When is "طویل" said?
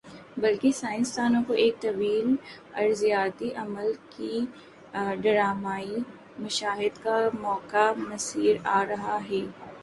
1.81-2.33